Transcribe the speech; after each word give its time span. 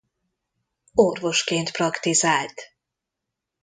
Orvosként 0.93 1.71
praktizált. 1.71 2.73